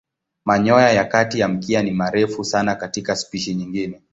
[0.45, 4.01] Manyoya ya kati ya mkia ni marefu sana katika spishi nyingine.